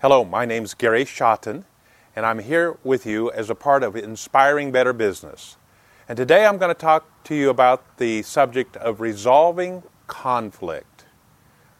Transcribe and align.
Hello, 0.00 0.24
my 0.24 0.44
name 0.44 0.62
is 0.62 0.74
Gary 0.74 1.04
Schotten, 1.04 1.64
and 2.14 2.24
I'm 2.24 2.38
here 2.38 2.78
with 2.84 3.04
you 3.04 3.32
as 3.32 3.50
a 3.50 3.56
part 3.56 3.82
of 3.82 3.96
Inspiring 3.96 4.70
Better 4.70 4.92
Business. 4.92 5.56
And 6.08 6.16
today 6.16 6.46
I'm 6.46 6.56
going 6.56 6.72
to 6.72 6.80
talk 6.80 7.24
to 7.24 7.34
you 7.34 7.50
about 7.50 7.98
the 7.98 8.22
subject 8.22 8.76
of 8.76 9.00
resolving 9.00 9.82
conflict. 10.06 11.06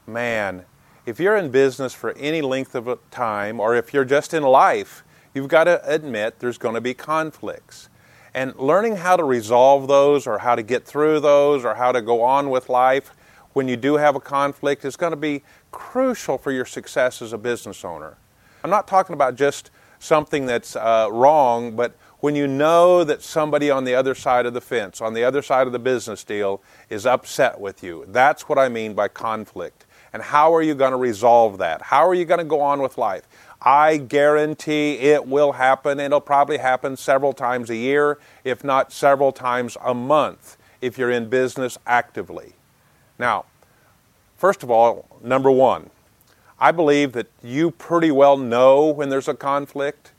Man, 0.05 0.65
if 1.07 1.21
you're 1.21 1.37
in 1.37 1.53
business 1.53 1.95
for 1.95 2.11
any 2.15 2.43
length 2.43 2.75
of 2.75 2.99
time, 3.13 3.61
or 3.61 3.77
if 3.77 3.95
you're 3.95 4.05
just 4.05 4.35
in 4.35 4.43
life, 4.43 5.05
you've 5.33 5.47
got 5.47 5.65
to 5.65 5.81
admit 5.89 6.41
there's 6.41 6.59
going 6.59 6.75
to 6.75 6.81
be 6.81 6.95
conflicts. 6.95 7.89
And 8.35 8.53
learning 8.57 8.97
how 8.97 9.15
to 9.15 9.23
resolve 9.23 9.87
those, 9.87 10.27
or 10.27 10.39
how 10.39 10.57
to 10.57 10.65
get 10.65 10.85
through 10.85 11.21
those, 11.21 11.65
or 11.65 11.77
how 11.77 11.93
to 11.93 12.03
go 12.03 12.23
on 12.23 12.51
with 12.51 12.69
life 12.69 13.13
when 13.59 13.67
you 13.67 13.77
do 13.77 13.97
have 13.97 14.15
a 14.15 14.21
conflict 14.21 14.85
is 14.85 14.97
going 14.97 15.11
to 15.11 15.17
be 15.17 15.43
crucial 15.71 16.39
for 16.39 16.53
your 16.53 16.65
success 16.65 17.23
as 17.23 17.33
a 17.33 17.39
business 17.39 17.85
owner. 17.85 18.17
I'm 18.65 18.71
not 18.71 18.87
talking 18.89 19.15
about 19.15 19.37
just 19.37 19.71
something 19.99 20.47
that's 20.47 20.77
uh, 20.77 21.09
wrong, 21.11 21.77
but 21.77 21.97
when 22.21 22.35
you 22.35 22.47
know 22.47 23.05
that 23.05 23.23
somebody 23.23 23.71
on 23.71 23.85
the 23.85 23.95
other 23.95 24.15
side 24.15 24.47
of 24.47 24.55
the 24.55 24.61
fence, 24.61 25.01
on 25.01 25.15
the 25.15 25.25
other 25.25 25.43
side 25.43 25.67
of 25.67 25.73
the 25.73 25.79
business 25.79 26.25
deal, 26.25 26.61
is 26.91 27.07
upset 27.07 27.61
with 27.61 27.83
you. 27.83 28.05
That's 28.09 28.49
what 28.49 28.59
I 28.59 28.69
mean 28.69 28.95
by 28.95 29.09
conflict. 29.09 29.87
And 30.13 30.23
how 30.23 30.55
are 30.55 30.63
you 30.63 30.75
going 30.75 30.93
to 30.93 30.97
resolve 30.97 31.59
that? 31.59 31.83
How 31.83 32.07
are 32.09 32.15
you 32.15 32.25
going 32.25 32.39
to 32.39 32.45
go 32.45 32.61
on 32.61 32.81
with 32.81 32.99
life? 32.99 33.29
I 33.61 33.99
guarantee 33.99 34.95
it 34.95 35.27
will 35.27 35.53
happen. 35.53 35.93
And 35.93 36.07
it'll 36.07 36.21
probably 36.21 36.59
happen 36.59 36.97
several 36.97 37.33
times 37.33 37.71
a 37.71 37.77
year, 37.77 38.19
if 38.43 38.65
not 38.65 38.93
several 38.93 39.33
times 39.33 39.77
a 39.85 39.95
month, 39.95 40.57
if 40.81 40.97
you're 40.97 41.11
in 41.11 41.29
business 41.29 41.79
actively. 41.87 42.55
Now, 43.19 43.45
first 44.39 44.63
of 44.63 44.71
all, 44.71 45.07
number 45.23 45.51
one, 45.51 45.91
I 46.59 46.73
believe 46.73 47.13
that 47.13 47.27
you 47.43 47.71
pretty 47.71 48.11
well 48.11 48.37
know 48.37 48.87
when 48.87 49.11
there's 49.11 49.29
a 49.29 49.35
conflict, 49.35 50.13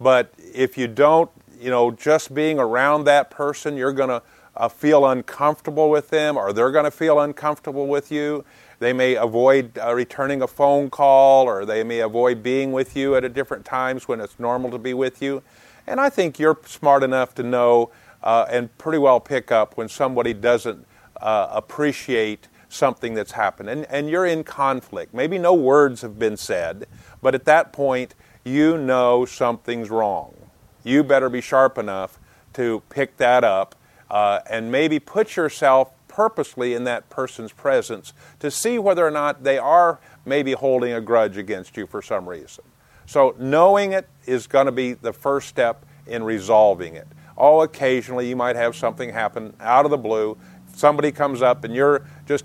but 0.00 0.32
if 0.38 0.76
you 0.76 0.88
don't, 0.88 1.30
you 1.60 1.70
know, 1.70 1.90
just 1.90 2.34
being 2.34 2.58
around 2.58 3.04
that 3.04 3.30
person, 3.30 3.76
you're 3.76 3.92
going 3.92 4.08
to 4.08 4.22
uh, 4.56 4.68
feel 4.68 5.06
uncomfortable 5.06 5.90
with 5.90 6.08
them 6.08 6.36
or 6.36 6.52
they're 6.52 6.70
going 6.70 6.84
to 6.84 6.90
feel 6.90 7.20
uncomfortable 7.20 7.86
with 7.86 8.10
you. 8.10 8.44
They 8.78 8.92
may 8.92 9.14
avoid 9.14 9.78
uh, 9.78 9.94
returning 9.94 10.42
a 10.42 10.46
phone 10.46 10.90
call 10.90 11.46
or 11.46 11.64
they 11.64 11.84
may 11.84 12.00
avoid 12.00 12.42
being 12.42 12.72
with 12.72 12.96
you 12.96 13.14
at 13.14 13.24
a 13.24 13.28
different 13.28 13.64
times 13.64 14.08
when 14.08 14.20
it's 14.20 14.38
normal 14.38 14.70
to 14.70 14.78
be 14.78 14.94
with 14.94 15.22
you. 15.22 15.42
And 15.86 16.00
I 16.00 16.10
think 16.10 16.38
you're 16.38 16.58
smart 16.66 17.02
enough 17.02 17.34
to 17.36 17.42
know 17.42 17.90
uh, 18.22 18.46
and 18.50 18.76
pretty 18.78 18.98
well 18.98 19.20
pick 19.20 19.50
up 19.52 19.76
when 19.76 19.88
somebody 19.88 20.34
doesn't 20.34 20.86
uh, 21.20 21.48
appreciate 21.50 22.48
something 22.72 23.14
that's 23.14 23.32
happened. 23.32 23.68
And, 23.68 23.86
and 23.86 24.08
you're 24.08 24.26
in 24.26 24.44
conflict. 24.44 25.12
Maybe 25.12 25.38
no 25.38 25.54
words 25.54 26.02
have 26.02 26.18
been 26.18 26.36
said, 26.36 26.86
but 27.20 27.34
at 27.34 27.44
that 27.44 27.72
point, 27.72 28.14
you 28.44 28.78
know 28.78 29.24
something's 29.24 29.90
wrong. 29.90 30.34
You 30.82 31.04
better 31.04 31.28
be 31.28 31.40
sharp 31.40 31.76
enough 31.76 32.18
to 32.54 32.82
pick 32.88 33.16
that 33.18 33.44
up 33.44 33.74
uh, 34.10 34.40
and 34.48 34.72
maybe 34.72 34.98
put 34.98 35.36
yourself 35.36 35.92
purposely 36.08 36.74
in 36.74 36.84
that 36.84 37.08
person's 37.10 37.52
presence 37.52 38.12
to 38.40 38.50
see 38.50 38.78
whether 38.78 39.06
or 39.06 39.10
not 39.10 39.44
they 39.44 39.58
are 39.58 40.00
maybe 40.24 40.52
holding 40.52 40.92
a 40.92 41.00
grudge 41.00 41.36
against 41.36 41.76
you 41.76 41.86
for 41.86 42.02
some 42.02 42.28
reason. 42.28 42.64
So, 43.06 43.34
knowing 43.38 43.92
it 43.92 44.08
is 44.26 44.46
going 44.46 44.66
to 44.66 44.72
be 44.72 44.94
the 44.94 45.12
first 45.12 45.48
step 45.48 45.84
in 46.06 46.24
resolving 46.24 46.94
it. 46.94 47.06
Oh, 47.36 47.60
occasionally 47.60 48.28
you 48.28 48.36
might 48.36 48.56
have 48.56 48.74
something 48.76 49.10
happen 49.10 49.54
out 49.60 49.84
of 49.84 49.90
the 49.90 49.98
blue 49.98 50.36
somebody 50.74 51.12
comes 51.12 51.42
up 51.42 51.64
and 51.64 51.74
you're 51.74 52.06
just 52.26 52.44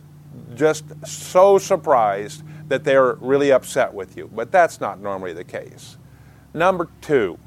just 0.56 0.86
so 1.06 1.58
surprised 1.58 2.44
that 2.68 2.84
they're 2.84 3.14
really 3.16 3.52
upset 3.52 3.94
with 3.94 4.18
you. 4.18 4.30
But 4.34 4.52
that's 4.52 4.82
not 4.82 5.00
normally 5.00 5.34
the 5.34 5.44
case. 5.44 5.98
Number 6.54 6.90
two, 7.02 7.38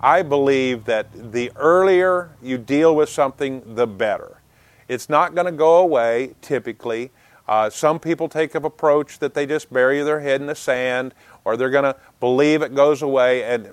I 0.00 0.22
believe 0.22 0.84
that 0.84 1.32
the 1.32 1.50
earlier 1.56 2.30
you 2.42 2.58
deal 2.58 2.94
with 2.94 3.08
something, 3.08 3.74
the 3.74 3.86
better. 3.86 4.40
It's 4.88 5.08
not 5.08 5.34
going 5.34 5.46
to 5.46 5.52
go 5.52 5.78
away 5.78 6.34
typically. 6.40 7.10
Uh, 7.48 7.70
some 7.70 7.98
people 7.98 8.28
take 8.28 8.54
an 8.54 8.64
approach 8.64 9.18
that 9.20 9.34
they 9.34 9.46
just 9.46 9.72
bury 9.72 10.02
their 10.02 10.20
head 10.20 10.40
in 10.40 10.46
the 10.46 10.54
sand 10.54 11.14
or 11.44 11.56
they're 11.56 11.70
going 11.70 11.84
to 11.84 11.96
believe 12.20 12.62
it 12.62 12.74
goes 12.74 13.02
away 13.02 13.44
and 13.44 13.68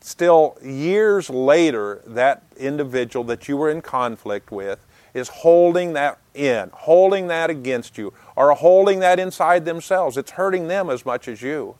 still 0.00 0.56
years 0.62 1.28
later 1.28 2.02
that 2.06 2.44
individual 2.56 3.24
that 3.24 3.48
you 3.48 3.56
were 3.56 3.70
in 3.70 3.82
conflict 3.82 4.52
with 4.52 4.86
is 5.14 5.28
holding 5.28 5.92
that 5.94 6.18
in, 6.36 6.70
holding 6.72 7.28
that 7.28 7.50
against 7.50 7.98
you, 7.98 8.12
or 8.36 8.52
holding 8.52 9.00
that 9.00 9.18
inside 9.18 9.64
themselves. 9.64 10.16
It's 10.16 10.32
hurting 10.32 10.68
them 10.68 10.90
as 10.90 11.04
much 11.04 11.28
as 11.28 11.42
you. 11.42 11.76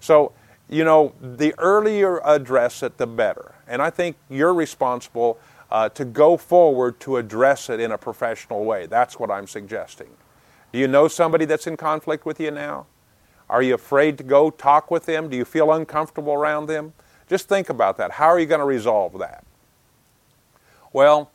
So, 0.00 0.32
you 0.68 0.84
know, 0.84 1.14
the 1.20 1.54
earlier 1.58 2.20
address 2.24 2.82
it, 2.82 2.96
the 2.96 3.06
better. 3.06 3.54
And 3.66 3.80
I 3.80 3.90
think 3.90 4.16
you're 4.28 4.54
responsible 4.54 5.38
uh, 5.70 5.88
to 5.90 6.04
go 6.04 6.36
forward 6.36 6.98
to 7.00 7.16
address 7.16 7.70
it 7.70 7.80
in 7.80 7.92
a 7.92 7.98
professional 7.98 8.64
way. 8.64 8.86
That's 8.86 9.18
what 9.18 9.30
I'm 9.30 9.46
suggesting. 9.46 10.08
Do 10.72 10.78
you 10.78 10.88
know 10.88 11.08
somebody 11.08 11.44
that's 11.44 11.66
in 11.66 11.76
conflict 11.76 12.26
with 12.26 12.40
you 12.40 12.50
now? 12.50 12.86
Are 13.48 13.62
you 13.62 13.74
afraid 13.74 14.16
to 14.18 14.24
go 14.24 14.50
talk 14.50 14.90
with 14.90 15.06
them? 15.06 15.28
Do 15.28 15.36
you 15.36 15.44
feel 15.44 15.72
uncomfortable 15.72 16.32
around 16.32 16.66
them? 16.66 16.92
Just 17.28 17.48
think 17.48 17.68
about 17.68 17.96
that. 17.98 18.12
How 18.12 18.26
are 18.26 18.38
you 18.38 18.46
going 18.46 18.60
to 18.60 18.64
resolve 18.64 19.18
that? 19.18 19.44
Well, 20.92 21.30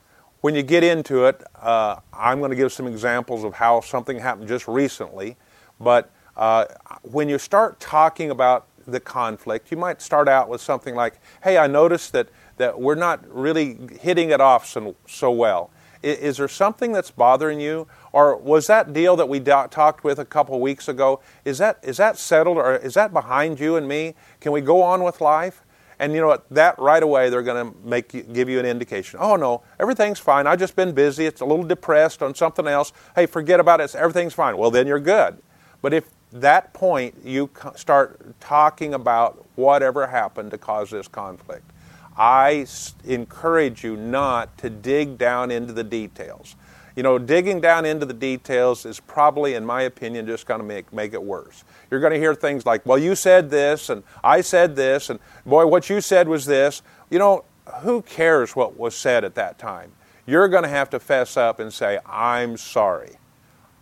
when 0.46 0.54
you 0.54 0.62
get 0.62 0.84
into 0.84 1.24
it, 1.24 1.42
uh, 1.60 1.96
I'm 2.12 2.38
going 2.38 2.50
to 2.50 2.56
give 2.56 2.72
some 2.72 2.86
examples 2.86 3.42
of 3.42 3.54
how 3.54 3.80
something 3.80 4.16
happened 4.16 4.46
just 4.46 4.68
recently. 4.68 5.36
But 5.80 6.12
uh, 6.36 6.66
when 7.02 7.28
you 7.28 7.36
start 7.36 7.80
talking 7.80 8.30
about 8.30 8.68
the 8.86 9.00
conflict, 9.00 9.72
you 9.72 9.76
might 9.76 10.00
start 10.00 10.28
out 10.28 10.48
with 10.48 10.60
something 10.60 10.94
like, 10.94 11.14
"Hey, 11.42 11.58
I 11.58 11.66
noticed 11.66 12.12
that 12.12 12.28
that 12.58 12.80
we're 12.80 12.94
not 12.94 13.28
really 13.28 13.76
hitting 14.00 14.30
it 14.30 14.40
off 14.40 14.68
so, 14.68 14.94
so 15.08 15.32
well. 15.32 15.72
Is, 16.00 16.18
is 16.18 16.36
there 16.36 16.46
something 16.46 16.92
that's 16.92 17.10
bothering 17.10 17.58
you, 17.58 17.88
or 18.12 18.36
was 18.36 18.68
that 18.68 18.92
deal 18.92 19.16
that 19.16 19.28
we 19.28 19.40
do- 19.40 19.66
talked 19.68 20.04
with 20.04 20.20
a 20.20 20.24
couple 20.24 20.60
weeks 20.60 20.86
ago? 20.86 21.18
Is 21.44 21.58
that 21.58 21.80
is 21.82 21.96
that 21.96 22.18
settled, 22.18 22.58
or 22.58 22.76
is 22.76 22.94
that 22.94 23.12
behind 23.12 23.58
you 23.58 23.74
and 23.74 23.88
me? 23.88 24.14
Can 24.38 24.52
we 24.52 24.60
go 24.60 24.80
on 24.80 25.02
with 25.02 25.20
life?" 25.20 25.64
And 25.98 26.12
you 26.12 26.20
know 26.20 26.26
what? 26.26 26.48
That 26.50 26.78
right 26.78 27.02
away, 27.02 27.30
they're 27.30 27.42
going 27.42 27.72
to 27.72 27.78
make 27.86 28.12
you, 28.12 28.22
give 28.22 28.48
you 28.48 28.58
an 28.58 28.66
indication. 28.66 29.18
Oh 29.22 29.36
no, 29.36 29.62
everything's 29.80 30.18
fine. 30.18 30.46
I've 30.46 30.58
just 30.58 30.76
been 30.76 30.92
busy. 30.92 31.26
It's 31.26 31.40
a 31.40 31.44
little 31.44 31.64
depressed 31.64 32.22
on 32.22 32.34
something 32.34 32.66
else. 32.66 32.92
Hey, 33.14 33.26
forget 33.26 33.60
about 33.60 33.80
it. 33.80 33.94
Everything's 33.94 34.34
fine. 34.34 34.56
Well, 34.56 34.70
then 34.70 34.86
you're 34.86 35.00
good. 35.00 35.38
But 35.80 35.94
if 35.94 36.04
that 36.32 36.74
point 36.74 37.14
you 37.24 37.48
start 37.76 38.38
talking 38.40 38.94
about 38.94 39.46
whatever 39.54 40.06
happened 40.06 40.50
to 40.50 40.58
cause 40.58 40.90
this 40.90 41.08
conflict, 41.08 41.70
I 42.16 42.66
encourage 43.04 43.84
you 43.84 43.96
not 43.96 44.56
to 44.58 44.70
dig 44.70 45.18
down 45.18 45.50
into 45.50 45.72
the 45.72 45.84
details 45.84 46.56
you 46.96 47.02
know, 47.02 47.18
digging 47.18 47.60
down 47.60 47.84
into 47.84 48.06
the 48.06 48.14
details 48.14 48.86
is 48.86 48.98
probably, 48.98 49.54
in 49.54 49.64
my 49.64 49.82
opinion, 49.82 50.26
just 50.26 50.46
going 50.46 50.60
to 50.60 50.66
make, 50.66 50.90
make 50.92 51.12
it 51.12 51.22
worse. 51.22 51.62
You're 51.90 52.00
going 52.00 52.14
to 52.14 52.18
hear 52.18 52.34
things 52.34 52.64
like, 52.64 52.84
well, 52.86 52.98
you 52.98 53.14
said 53.14 53.50
this, 53.50 53.90
and 53.90 54.02
I 54.24 54.40
said 54.40 54.74
this, 54.74 55.10
and 55.10 55.20
boy, 55.44 55.66
what 55.66 55.90
you 55.90 56.00
said 56.00 56.26
was 56.26 56.46
this. 56.46 56.82
You 57.10 57.18
know, 57.18 57.44
who 57.82 58.00
cares 58.02 58.56
what 58.56 58.78
was 58.78 58.96
said 58.96 59.24
at 59.24 59.34
that 59.34 59.58
time? 59.58 59.92
You're 60.26 60.48
going 60.48 60.62
to 60.62 60.68
have 60.68 60.90
to 60.90 60.98
fess 60.98 61.36
up 61.36 61.60
and 61.60 61.72
say, 61.72 61.98
I'm 62.06 62.56
sorry. 62.56 63.16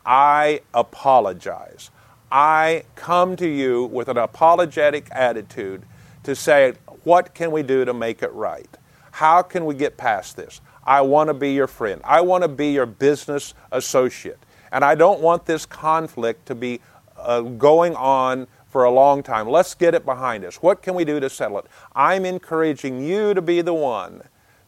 I 0.04 0.60
apologize. 0.74 1.90
I 2.30 2.84
come 2.96 3.36
to 3.36 3.48
you 3.48 3.84
with 3.84 4.08
an 4.08 4.18
apologetic 4.18 5.08
attitude 5.12 5.84
to 6.24 6.34
say, 6.34 6.74
what 7.04 7.32
can 7.32 7.52
we 7.52 7.62
do 7.62 7.84
to 7.84 7.94
make 7.94 8.22
it 8.22 8.32
right? 8.32 8.68
How 9.14 9.42
can 9.42 9.64
we 9.64 9.76
get 9.76 9.96
past 9.96 10.36
this? 10.36 10.60
I 10.82 11.02
want 11.02 11.28
to 11.28 11.34
be 11.34 11.52
your 11.52 11.68
friend. 11.68 12.00
I 12.02 12.20
want 12.20 12.42
to 12.42 12.48
be 12.48 12.72
your 12.72 12.84
business 12.84 13.54
associate. 13.70 14.40
And 14.72 14.84
I 14.84 14.96
don't 14.96 15.20
want 15.20 15.46
this 15.46 15.64
conflict 15.66 16.46
to 16.46 16.56
be 16.56 16.80
uh, 17.16 17.42
going 17.42 17.94
on 17.94 18.48
for 18.66 18.82
a 18.82 18.90
long 18.90 19.22
time. 19.22 19.48
Let's 19.48 19.72
get 19.72 19.94
it 19.94 20.04
behind 20.04 20.44
us. 20.44 20.56
What 20.56 20.82
can 20.82 20.96
we 20.96 21.04
do 21.04 21.20
to 21.20 21.30
settle 21.30 21.60
it? 21.60 21.66
I'm 21.94 22.24
encouraging 22.24 23.06
you 23.06 23.34
to 23.34 23.40
be 23.40 23.60
the 23.60 23.72
one 23.72 24.20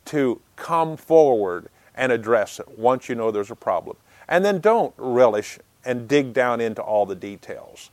to 0.05 0.41
come 0.55 0.97
forward 0.97 1.69
and 1.97 2.13
address 2.13 2.61
it 2.61 2.79
once 2.79 3.09
you 3.09 3.17
know 3.17 3.33
there's 3.33 3.51
a 3.51 3.57
problem. 3.57 3.97
And 4.29 4.45
then 4.45 4.61
don't 4.61 4.95
relish 4.97 5.59
and 5.85 6.07
dig 6.07 6.33
down 6.33 6.61
into 6.61 6.83
all 6.83 7.05
the 7.05 7.17
details. 7.17 7.91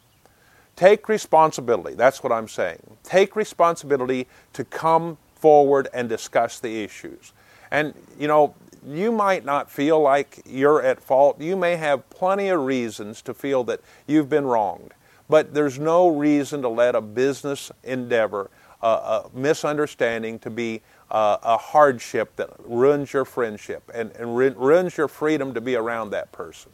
Take 0.75 1.09
responsibility. 1.09 1.95
That's 1.95 2.21
what 2.21 2.31
I'm 2.31 2.47
saying. 2.47 2.97
Take 3.01 3.35
responsibility 3.35 4.27
to 4.53 4.63
come 4.63 5.17
forward 5.43 5.89
and 5.93 6.07
discuss 6.07 6.61
the 6.61 6.85
issues. 6.85 7.33
And, 7.69 7.93
you 8.17 8.29
know, 8.29 8.55
you 8.87 9.11
might 9.11 9.43
not 9.43 9.69
feel 9.69 9.99
like 9.99 10.41
you're 10.45 10.81
at 10.81 11.01
fault. 11.01 11.41
You 11.41 11.57
may 11.57 11.75
have 11.75 12.09
plenty 12.09 12.47
of 12.47 12.61
reasons 12.61 13.21
to 13.23 13.33
feel 13.33 13.65
that 13.65 13.81
you've 14.07 14.29
been 14.29 14.45
wronged. 14.45 14.93
But 15.27 15.53
there's 15.53 15.77
no 15.77 16.07
reason 16.07 16.61
to 16.61 16.69
let 16.69 16.95
a 16.95 17.01
business 17.01 17.73
endeavor, 17.83 18.49
uh, 18.81 19.23
a 19.25 19.37
misunderstanding, 19.37 20.39
to 20.39 20.49
be 20.49 20.81
uh, 21.11 21.39
a 21.43 21.57
hardship 21.57 22.37
that 22.37 22.49
ruins 22.63 23.11
your 23.11 23.25
friendship 23.25 23.83
and, 23.93 24.11
and 24.13 24.37
ruins 24.37 24.95
your 24.95 25.09
freedom 25.09 25.53
to 25.55 25.59
be 25.59 25.75
around 25.75 26.11
that 26.11 26.31
person. 26.31 26.71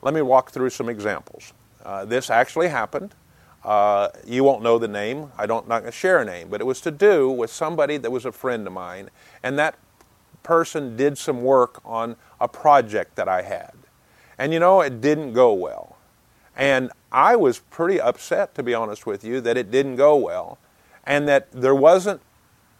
Let 0.00 0.14
me 0.14 0.22
walk 0.22 0.52
through 0.52 0.70
some 0.70 0.88
examples. 0.88 1.52
Uh, 1.84 2.04
this 2.04 2.30
actually 2.30 2.68
happened. 2.68 3.16
Uh, 3.68 4.08
you 4.26 4.42
won't 4.42 4.62
know 4.62 4.78
the 4.78 4.88
name. 4.88 5.30
I 5.36 5.44
don't 5.44 5.68
not 5.68 5.80
going 5.80 5.92
to 5.92 5.98
share 5.98 6.22
a 6.22 6.24
name, 6.24 6.48
but 6.48 6.62
it 6.62 6.64
was 6.64 6.80
to 6.80 6.90
do 6.90 7.28
with 7.28 7.50
somebody 7.50 7.98
that 7.98 8.10
was 8.10 8.24
a 8.24 8.32
friend 8.32 8.66
of 8.66 8.72
mine, 8.72 9.10
and 9.42 9.58
that 9.58 9.74
person 10.42 10.96
did 10.96 11.18
some 11.18 11.42
work 11.42 11.82
on 11.84 12.16
a 12.40 12.48
project 12.48 13.14
that 13.16 13.28
I 13.28 13.42
had, 13.42 13.74
and 14.38 14.54
you 14.54 14.58
know 14.58 14.80
it 14.80 15.02
didn't 15.02 15.34
go 15.34 15.52
well, 15.52 15.98
and 16.56 16.90
I 17.12 17.36
was 17.36 17.58
pretty 17.58 18.00
upset 18.00 18.54
to 18.54 18.62
be 18.62 18.72
honest 18.72 19.04
with 19.04 19.22
you 19.22 19.38
that 19.42 19.58
it 19.58 19.70
didn't 19.70 19.96
go 19.96 20.16
well, 20.16 20.56
and 21.04 21.28
that 21.28 21.52
there 21.52 21.74
wasn't 21.74 22.22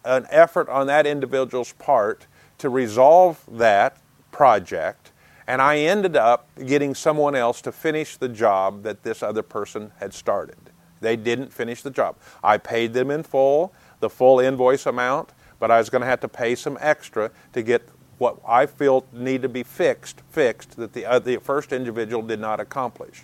an 0.06 0.26
effort 0.30 0.70
on 0.70 0.86
that 0.86 1.06
individual's 1.06 1.74
part 1.74 2.26
to 2.56 2.70
resolve 2.70 3.44
that 3.46 3.98
project 4.32 5.12
and 5.46 5.60
I 5.62 5.78
ended 5.78 6.16
up 6.16 6.46
getting 6.66 6.94
someone 6.94 7.34
else 7.34 7.62
to 7.62 7.72
finish 7.72 8.16
the 8.18 8.28
job 8.28 8.82
that 8.84 9.02
this 9.02 9.22
other 9.22 9.42
person 9.42 9.92
had 9.98 10.12
started. 10.12 10.67
They 11.00 11.16
didn't 11.16 11.52
finish 11.52 11.82
the 11.82 11.90
job. 11.90 12.16
I 12.42 12.58
paid 12.58 12.92
them 12.92 13.10
in 13.10 13.22
full, 13.22 13.72
the 14.00 14.10
full 14.10 14.40
invoice 14.40 14.86
amount, 14.86 15.30
but 15.58 15.70
I 15.70 15.78
was 15.78 15.90
going 15.90 16.02
to 16.02 16.06
have 16.06 16.20
to 16.20 16.28
pay 16.28 16.54
some 16.54 16.78
extra 16.80 17.30
to 17.52 17.62
get 17.62 17.88
what 18.18 18.38
I 18.46 18.66
feel 18.66 19.06
need 19.12 19.42
to 19.42 19.48
be 19.48 19.62
fixed, 19.62 20.22
fixed 20.28 20.76
that 20.76 20.92
the, 20.92 21.06
uh, 21.06 21.18
the 21.18 21.36
first 21.38 21.72
individual 21.72 22.22
did 22.22 22.40
not 22.40 22.60
accomplish. 22.60 23.22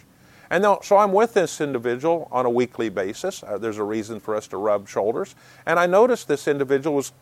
And 0.51 0.65
so 0.83 0.99
I'm 0.99 1.13
with 1.13 1.35
this 1.35 1.61
individual 1.61 2.29
on 2.31 2.47
a 2.47 2.51
weekly 2.51 2.89
basis. 2.89 3.43
Uh, 3.43 3.59
there's 3.59 3.79
a 3.79 3.83
reason 3.83 4.21
for 4.21 4.37
us 4.37 4.47
to 4.49 4.57
rub 4.57 4.89
shoulders. 4.89 5.35
And 5.67 5.81
I 5.81 5.87
noticed 5.87 6.29
this 6.29 6.47
individual 6.47 6.95
was 6.95 7.13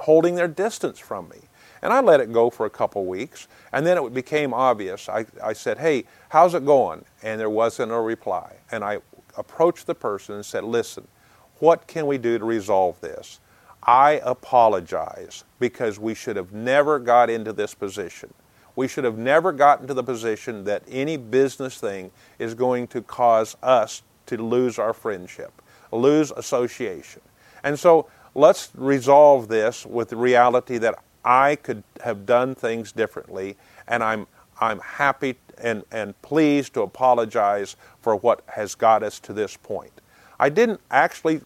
holding 0.00 0.34
their 0.34 0.48
distance 0.48 0.98
from 0.98 1.28
me. 1.28 1.40
And 1.82 1.92
I 1.92 2.00
let 2.00 2.20
it 2.20 2.32
go 2.32 2.50
for 2.50 2.66
a 2.66 2.70
couple 2.70 3.06
weeks, 3.06 3.48
and 3.72 3.86
then 3.86 3.96
it 3.96 4.12
became 4.12 4.52
obvious. 4.52 5.08
I, 5.08 5.24
I 5.42 5.54
said, 5.54 5.78
Hey, 5.78 6.04
how's 6.28 6.54
it 6.54 6.66
going? 6.66 7.04
And 7.22 7.40
there 7.40 7.50
wasn't 7.50 7.90
a 7.90 8.00
reply. 8.00 8.56
And 8.70 8.84
I 8.84 8.98
approached 9.36 9.86
the 9.86 9.94
person 9.94 10.36
and 10.36 10.44
said, 10.44 10.64
Listen, 10.64 11.06
what 11.58 11.86
can 11.86 12.06
we 12.06 12.18
do 12.18 12.38
to 12.38 12.44
resolve 12.44 13.00
this? 13.00 13.40
I 13.82 14.20
apologize 14.24 15.44
because 15.58 15.98
we 15.98 16.14
should 16.14 16.36
have 16.36 16.52
never 16.52 16.98
got 16.98 17.30
into 17.30 17.52
this 17.52 17.74
position. 17.74 18.32
We 18.76 18.88
should 18.88 19.04
have 19.04 19.18
never 19.18 19.52
gotten 19.52 19.86
to 19.88 19.94
the 19.94 20.02
position 20.02 20.64
that 20.64 20.82
any 20.88 21.16
business 21.16 21.78
thing 21.78 22.10
is 22.38 22.54
going 22.54 22.86
to 22.88 23.02
cause 23.02 23.56
us 23.62 24.02
to 24.26 24.36
lose 24.36 24.78
our 24.78 24.92
friendship, 24.92 25.60
lose 25.92 26.30
association. 26.30 27.20
And 27.64 27.78
so 27.78 28.06
let's 28.34 28.70
resolve 28.74 29.48
this 29.48 29.84
with 29.84 30.08
the 30.10 30.16
reality 30.16 30.78
that 30.78 31.02
I 31.24 31.56
could 31.56 31.82
have 32.02 32.24
done 32.24 32.54
things 32.54 32.92
differently, 32.92 33.56
and 33.86 34.02
I'm, 34.02 34.26
I'm 34.60 34.78
happy 34.80 35.36
and, 35.58 35.84
and 35.90 36.20
pleased 36.22 36.74
to 36.74 36.82
apologize 36.82 37.76
for 38.00 38.16
what 38.16 38.42
has 38.46 38.74
got 38.74 39.02
us 39.02 39.18
to 39.20 39.32
this 39.32 39.56
point. 39.56 39.92
I 40.38 40.48
didn't 40.48 40.80
actually 40.90 41.40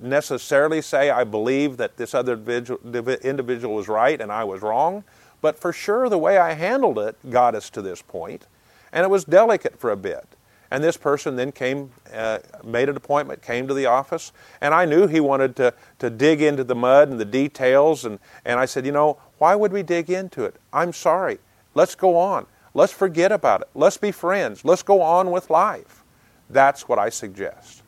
necessarily 0.00 0.82
say 0.82 1.10
I 1.10 1.24
believe 1.24 1.76
that 1.76 1.96
this 1.96 2.14
other 2.14 2.34
individual 2.34 3.74
was 3.74 3.88
right 3.88 4.20
and 4.20 4.32
I 4.32 4.44
was 4.44 4.62
wrong, 4.62 5.04
but 5.40 5.58
for 5.58 5.72
sure 5.72 6.08
the 6.08 6.18
way 6.18 6.38
I 6.38 6.54
handled 6.54 6.98
it 6.98 7.16
got 7.30 7.54
us 7.54 7.70
to 7.70 7.82
this 7.82 8.02
point, 8.02 8.46
and 8.92 9.04
it 9.04 9.08
was 9.08 9.24
delicate 9.24 9.78
for 9.78 9.90
a 9.90 9.96
bit. 9.96 10.26
And 10.70 10.84
this 10.84 10.98
person 10.98 11.36
then 11.36 11.52
came, 11.52 11.90
uh, 12.12 12.40
made 12.62 12.90
an 12.90 12.96
appointment, 12.96 13.40
came 13.40 13.66
to 13.68 13.74
the 13.74 13.86
office, 13.86 14.32
and 14.60 14.74
I 14.74 14.84
knew 14.84 15.06
he 15.06 15.20
wanted 15.20 15.56
to, 15.56 15.72
to 15.98 16.10
dig 16.10 16.42
into 16.42 16.62
the 16.62 16.74
mud 16.74 17.08
and 17.08 17.18
the 17.18 17.24
details. 17.24 18.04
And, 18.04 18.18
and 18.44 18.60
I 18.60 18.66
said, 18.66 18.84
You 18.84 18.92
know, 18.92 19.18
why 19.38 19.54
would 19.54 19.72
we 19.72 19.82
dig 19.82 20.10
into 20.10 20.44
it? 20.44 20.56
I'm 20.72 20.92
sorry. 20.92 21.38
Let's 21.78 21.94
go 21.94 22.16
on. 22.16 22.46
Let's 22.74 22.92
forget 22.92 23.30
about 23.30 23.60
it. 23.60 23.68
Let's 23.72 23.98
be 23.98 24.10
friends. 24.10 24.64
Let's 24.64 24.82
go 24.82 25.00
on 25.00 25.30
with 25.30 25.48
life. 25.48 26.02
That's 26.50 26.88
what 26.88 26.98
I 26.98 27.08
suggest. 27.08 27.84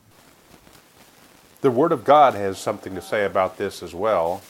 The 1.59 1.71
Word 1.71 1.91
of 1.91 2.05
God 2.05 2.33
has 2.33 2.57
something 2.57 2.95
to 2.95 3.01
say 3.01 3.25
about 3.25 3.57
this 3.57 3.83
as 3.83 3.93
well. 3.93 4.43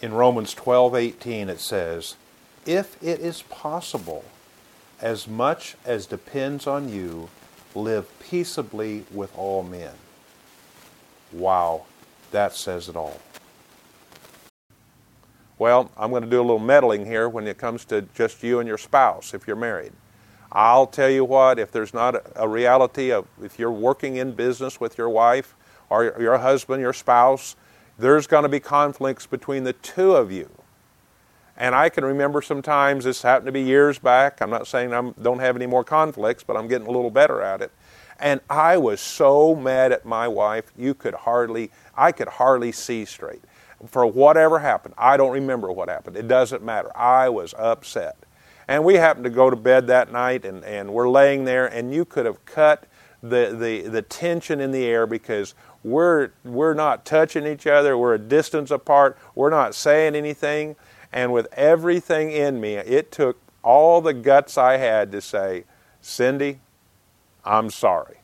In 0.00 0.14
Romans 0.14 0.54
12 0.54 0.94
18, 0.94 1.50
it 1.50 1.60
says, 1.60 2.16
If 2.64 2.96
it 3.02 3.20
is 3.20 3.42
possible, 3.42 4.24
as 4.98 5.28
much 5.28 5.76
as 5.84 6.06
depends 6.06 6.66
on 6.66 6.88
you, 6.88 7.28
live 7.74 8.08
peaceably 8.18 9.04
with 9.12 9.30
all 9.36 9.62
men. 9.62 9.92
Wow, 11.32 11.82
that 12.30 12.54
says 12.54 12.88
it 12.88 12.96
all. 12.96 13.20
Well, 15.60 15.90
I'm 15.98 16.08
going 16.08 16.22
to 16.22 16.30
do 16.30 16.38
a 16.38 16.40
little 16.40 16.58
meddling 16.58 17.04
here 17.04 17.28
when 17.28 17.46
it 17.46 17.58
comes 17.58 17.84
to 17.84 18.00
just 18.14 18.42
you 18.42 18.60
and 18.60 18.66
your 18.66 18.78
spouse 18.78 19.34
if 19.34 19.46
you're 19.46 19.56
married. 19.56 19.92
I'll 20.50 20.86
tell 20.86 21.10
you 21.10 21.22
what, 21.22 21.58
if 21.58 21.70
there's 21.70 21.92
not 21.92 22.16
a 22.34 22.48
reality 22.48 23.12
of 23.12 23.26
if 23.42 23.58
you're 23.58 23.70
working 23.70 24.16
in 24.16 24.32
business 24.32 24.80
with 24.80 24.96
your 24.96 25.10
wife 25.10 25.54
or 25.90 26.16
your 26.18 26.38
husband, 26.38 26.80
your 26.80 26.94
spouse, 26.94 27.56
there's 27.98 28.26
going 28.26 28.44
to 28.44 28.48
be 28.48 28.58
conflicts 28.58 29.26
between 29.26 29.64
the 29.64 29.74
two 29.74 30.16
of 30.16 30.32
you. 30.32 30.48
And 31.58 31.74
I 31.74 31.90
can 31.90 32.06
remember 32.06 32.40
sometimes, 32.40 33.04
this 33.04 33.20
happened 33.20 33.44
to 33.44 33.52
be 33.52 33.60
years 33.60 33.98
back. 33.98 34.40
I'm 34.40 34.48
not 34.48 34.66
saying 34.66 34.94
I 34.94 35.12
don't 35.20 35.40
have 35.40 35.56
any 35.56 35.66
more 35.66 35.84
conflicts, 35.84 36.42
but 36.42 36.56
I'm 36.56 36.68
getting 36.68 36.86
a 36.86 36.90
little 36.90 37.10
better 37.10 37.42
at 37.42 37.60
it. 37.60 37.70
And 38.18 38.40
I 38.48 38.78
was 38.78 38.98
so 38.98 39.54
mad 39.54 39.92
at 39.92 40.06
my 40.06 40.26
wife, 40.26 40.72
you 40.74 40.94
could 40.94 41.12
hardly, 41.12 41.70
I 41.94 42.12
could 42.12 42.28
hardly 42.28 42.72
see 42.72 43.04
straight. 43.04 43.42
For 43.86 44.06
whatever 44.06 44.58
happened, 44.58 44.94
I 44.98 45.16
don't 45.16 45.32
remember 45.32 45.72
what 45.72 45.88
happened. 45.88 46.16
It 46.16 46.28
doesn't 46.28 46.62
matter. 46.62 46.96
I 46.96 47.28
was 47.28 47.54
upset. 47.54 48.16
And 48.68 48.84
we 48.84 48.94
happened 48.94 49.24
to 49.24 49.30
go 49.30 49.50
to 49.50 49.56
bed 49.56 49.86
that 49.88 50.12
night, 50.12 50.44
and, 50.44 50.64
and 50.64 50.92
we're 50.92 51.08
laying 51.08 51.44
there, 51.44 51.66
and 51.66 51.92
you 51.92 52.04
could 52.04 52.26
have 52.26 52.44
cut 52.44 52.86
the, 53.22 53.56
the, 53.58 53.88
the 53.88 54.02
tension 54.02 54.60
in 54.60 54.70
the 54.70 54.84
air 54.84 55.06
because 55.06 55.54
we're, 55.82 56.30
we're 56.44 56.74
not 56.74 57.04
touching 57.04 57.46
each 57.46 57.66
other, 57.66 57.96
we're 57.98 58.14
a 58.14 58.18
distance 58.18 58.70
apart, 58.70 59.18
we're 59.34 59.50
not 59.50 59.74
saying 59.74 60.14
anything. 60.14 60.76
And 61.12 61.32
with 61.32 61.48
everything 61.54 62.30
in 62.30 62.60
me, 62.60 62.74
it 62.74 63.10
took 63.10 63.40
all 63.62 64.00
the 64.00 64.14
guts 64.14 64.56
I 64.56 64.76
had 64.76 65.10
to 65.12 65.20
say, 65.20 65.64
Cindy, 66.00 66.60
I'm 67.44 67.70
sorry. 67.70 68.18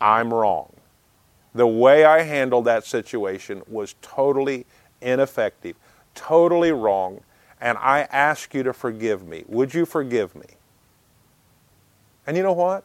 I'm 0.00 0.32
wrong. 0.32 0.72
The 1.54 1.66
way 1.66 2.04
I 2.04 2.22
handled 2.22 2.64
that 2.64 2.84
situation 2.84 3.62
was 3.66 3.94
totally 4.00 4.66
ineffective, 5.00 5.76
totally 6.14 6.72
wrong, 6.72 7.20
and 7.60 7.78
I 7.78 8.00
ask 8.10 8.54
you 8.54 8.62
to 8.62 8.72
forgive 8.72 9.26
me. 9.26 9.44
Would 9.48 9.74
you 9.74 9.84
forgive 9.86 10.34
me? 10.34 10.46
And 12.26 12.36
you 12.36 12.42
know 12.42 12.52
what? 12.52 12.84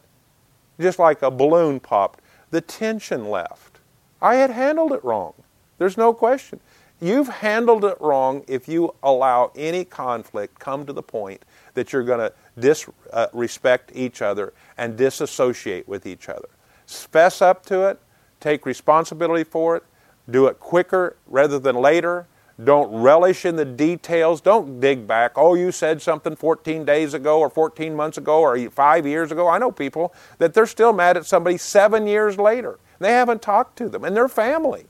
Just 0.80 1.00
like 1.00 1.22
a 1.22 1.32
balloon 1.32 1.80
popped, 1.80 2.22
the 2.52 2.62
tension 2.62 3.30
left. 3.30 3.80
I 4.22 4.36
had 4.36 4.50
handled 4.50 4.92
it 4.92 5.04
wrong. 5.04 5.34
There's 5.78 5.98
no 5.98 6.14
question. 6.14 6.60
You've 7.00 7.28
handled 7.28 7.86
it 7.86 7.98
wrong 8.02 8.44
if 8.48 8.68
you 8.68 8.96
allow 9.04 9.52
any 9.56 9.86
conflict 9.86 10.60
come 10.60 10.86
to 10.88 10.94
the 10.94 11.04
point 11.04 11.44
that 11.76 11.94
you're 11.94 12.04
going 12.04 12.20
to 12.20 12.34
disrespect 12.60 13.92
uh, 13.92 14.00
each 14.00 14.22
other 14.24 14.54
and 14.78 14.98
disassociate 14.98 15.88
with 15.88 16.08
each 16.08 16.28
other. 16.28 16.50
Fess 16.88 17.42
up 17.42 17.66
to 17.68 17.88
it, 17.88 18.00
take 18.40 18.66
responsibility 18.66 19.44
for 19.44 19.76
it, 19.78 19.84
do 20.30 20.48
it 20.48 20.60
quicker 20.60 21.16
rather 21.28 21.60
than 21.60 21.76
later. 21.76 22.28
Don't 22.64 22.92
relish 22.92 23.46
in 23.46 23.56
the 23.56 23.66
details. 23.66 24.42
Don't 24.42 24.80
dig 24.80 25.06
back. 25.08 25.34
Oh, 25.36 25.54
you 25.54 25.72
said 25.72 26.02
something 26.02 26.36
14 26.36 26.86
days 26.86 27.14
ago 27.14 27.40
or 27.40 27.50
14 27.50 27.96
months 27.96 28.18
ago 28.18 28.42
or 28.42 28.70
five 28.72 29.06
years 29.06 29.32
ago. 29.32 29.48
I 29.48 29.60
know 29.60 29.72
people 29.72 30.14
that 30.40 30.56
they're 30.56 30.66
still 30.66 30.92
mad 30.92 31.18
at 31.18 31.26
somebody 31.28 31.58
seven 31.58 32.08
years 32.08 32.38
later. 32.38 32.80
They 33.00 33.12
haven't 33.12 33.44
talked 33.44 33.78
to 33.78 33.90
them 33.90 34.04
and 34.04 34.16
their 34.16 34.28
family. 34.28 34.86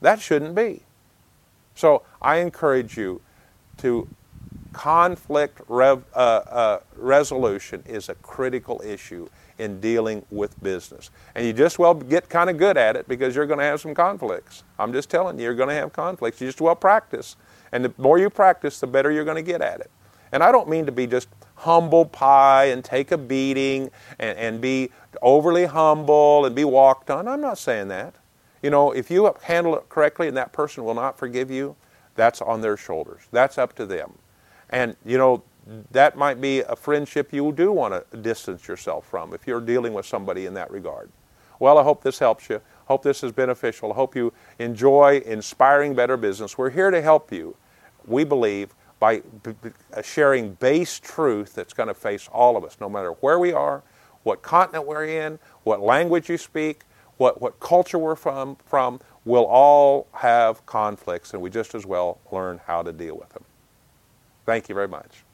That 0.00 0.20
shouldn't 0.20 0.54
be. 0.54 0.82
So 1.74 2.02
I 2.22 2.36
encourage 2.36 2.96
you 2.96 3.20
to 3.78 4.08
conflict 4.72 5.60
rev, 5.68 6.04
uh, 6.14 6.18
uh, 6.18 6.80
resolution 6.96 7.82
is 7.86 8.08
a 8.08 8.14
critical 8.16 8.80
issue 8.84 9.28
in 9.58 9.80
dealing 9.80 10.24
with 10.30 10.60
business. 10.62 11.10
And 11.34 11.46
you 11.46 11.52
just 11.52 11.78
well 11.78 11.94
get 11.94 12.28
kind 12.28 12.48
of 12.48 12.56
good 12.56 12.76
at 12.76 12.96
it 12.96 13.08
because 13.08 13.34
you're 13.34 13.46
going 13.46 13.58
to 13.58 13.64
have 13.64 13.80
some 13.80 13.94
conflicts. 13.94 14.64
I'm 14.78 14.92
just 14.92 15.10
telling 15.10 15.38
you, 15.38 15.44
you're 15.44 15.54
going 15.54 15.68
to 15.68 15.74
have 15.74 15.92
conflicts. 15.92 16.40
You 16.40 16.48
just 16.48 16.60
well 16.60 16.76
practice. 16.76 17.36
And 17.72 17.84
the 17.84 17.92
more 17.98 18.18
you 18.18 18.30
practice, 18.30 18.80
the 18.80 18.86
better 18.86 19.10
you're 19.10 19.24
going 19.24 19.36
to 19.36 19.42
get 19.42 19.60
at 19.60 19.80
it. 19.80 19.90
And 20.32 20.42
I 20.42 20.52
don't 20.52 20.68
mean 20.68 20.86
to 20.86 20.92
be 20.92 21.06
just 21.06 21.28
humble 21.56 22.04
pie 22.04 22.66
and 22.66 22.84
take 22.84 23.12
a 23.12 23.18
beating 23.18 23.90
and, 24.18 24.38
and 24.38 24.60
be 24.60 24.90
overly 25.22 25.64
humble 25.66 26.44
and 26.44 26.54
be 26.54 26.64
walked 26.64 27.10
on. 27.10 27.26
I'm 27.26 27.40
not 27.40 27.58
saying 27.58 27.88
that. 27.88 28.14
You 28.62 28.70
know, 28.70 28.92
if 28.92 29.10
you 29.10 29.32
handle 29.42 29.76
it 29.76 29.88
correctly 29.88 30.28
and 30.28 30.36
that 30.36 30.52
person 30.52 30.84
will 30.84 30.94
not 30.94 31.18
forgive 31.18 31.50
you, 31.50 31.76
that's 32.14 32.42
on 32.42 32.60
their 32.60 32.76
shoulders. 32.76 33.22
That's 33.30 33.58
up 33.58 33.74
to 33.76 33.86
them. 33.86 34.18
And, 34.70 34.96
you 35.04 35.16
know, 35.16 35.42
Mm-hmm. 35.68 35.80
that 35.90 36.16
might 36.16 36.40
be 36.40 36.60
a 36.60 36.74
friendship 36.74 37.30
you 37.30 37.52
do 37.52 37.72
want 37.72 37.92
to 37.92 38.16
distance 38.16 38.66
yourself 38.66 39.06
from 39.06 39.34
if 39.34 39.46
you're 39.46 39.60
dealing 39.60 39.92
with 39.92 40.06
somebody 40.06 40.46
in 40.46 40.54
that 40.54 40.70
regard. 40.70 41.10
Well, 41.58 41.76
I 41.76 41.82
hope 41.82 42.02
this 42.02 42.18
helps 42.18 42.48
you. 42.48 42.62
Hope 42.86 43.02
this 43.02 43.22
is 43.22 43.32
beneficial. 43.32 43.92
Hope 43.92 44.16
you 44.16 44.32
enjoy 44.58 45.20
inspiring 45.26 45.94
better 45.94 46.16
business. 46.16 46.56
We're 46.56 46.70
here 46.70 46.90
to 46.90 47.02
help 47.02 47.32
you. 47.32 47.54
We 48.06 48.24
believe 48.24 48.74
by 48.98 49.22
uh, 49.94 50.00
sharing 50.02 50.54
base 50.54 50.98
truth 50.98 51.54
that's 51.54 51.74
going 51.74 51.88
to 51.88 51.94
face 51.94 52.28
all 52.32 52.56
of 52.56 52.64
us, 52.64 52.78
no 52.80 52.88
matter 52.88 53.10
where 53.20 53.38
we 53.38 53.52
are, 53.52 53.82
what 54.22 54.40
continent 54.40 54.86
we're 54.86 55.04
in, 55.04 55.38
what 55.64 55.80
language 55.80 56.30
you 56.30 56.38
speak, 56.38 56.84
what, 57.18 57.42
what 57.42 57.60
culture 57.60 57.98
we're 57.98 58.16
from, 58.16 58.56
from, 58.64 59.00
we'll 59.24 59.44
all 59.44 60.06
have 60.12 60.64
conflicts, 60.64 61.34
and 61.34 61.42
we 61.42 61.50
just 61.50 61.74
as 61.74 61.84
well 61.84 62.20
learn 62.32 62.60
how 62.66 62.82
to 62.82 62.92
deal 62.92 63.16
with 63.16 63.28
them. 63.30 63.44
Thank 64.46 64.68
you 64.68 64.74
very 64.74 64.88
much. 64.88 65.24